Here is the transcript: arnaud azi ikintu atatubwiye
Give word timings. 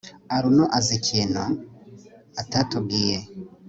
arnaud 0.35 0.71
azi 0.77 0.93
ikintu 0.99 1.43
atatubwiye 2.41 3.17